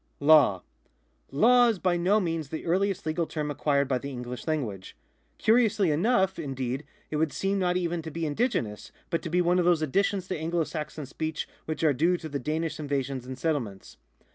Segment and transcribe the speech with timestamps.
[0.19, 0.61] LAW.—
[1.31, 4.97] Law is by no means the earliest legal term acquired by the English language.
[5.37, 9.59] Curiously enough, indeed, it would seem not even to be indigenous, but to be one
[9.59, 13.37] of those additions to Anglo Saxon speech which are due to the Danish invasions and
[13.37, 13.97] settlements.